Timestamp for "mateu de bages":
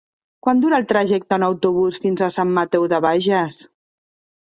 2.59-3.65